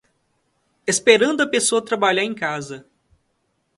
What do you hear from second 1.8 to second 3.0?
trabalhar em casa